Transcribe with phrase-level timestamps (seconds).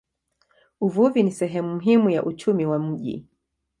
[0.81, 3.25] Uvuvi ni sehemu muhimu ya uchumi wa mji.